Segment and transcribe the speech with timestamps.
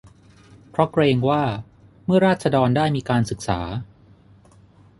[0.69, 1.43] เพราะเกรงว่า
[2.05, 3.59] เมื่อราษฎรได้มีการศึกษา